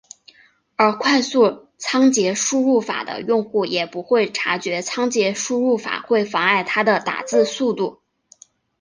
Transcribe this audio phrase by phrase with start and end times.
[0.77, 8.01] 而快速仓颉输入法的用户也不会察觉仓颉输入法会妨碍他的打字速度。